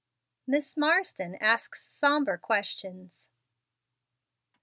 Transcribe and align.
MISS 0.47 0.77
MARSDEN 0.77 1.35
ASKS 1.35 1.85
SOMBRE 1.87 2.39
QUESTIONS. 2.39 3.29